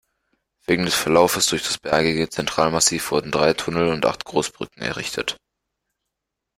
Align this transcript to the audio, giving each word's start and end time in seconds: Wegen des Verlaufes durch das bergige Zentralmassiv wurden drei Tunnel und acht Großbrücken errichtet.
Wegen 0.65 0.85
des 0.85 0.95
Verlaufes 0.95 1.45
durch 1.45 1.61
das 1.61 1.77
bergige 1.77 2.27
Zentralmassiv 2.27 3.11
wurden 3.11 3.29
drei 3.31 3.53
Tunnel 3.53 3.89
und 3.89 4.03
acht 4.07 4.25
Großbrücken 4.25 4.81
errichtet. 4.81 5.37